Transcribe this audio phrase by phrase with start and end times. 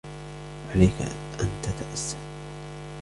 [0.75, 1.01] عليك
[1.39, 2.17] أن تتأسف.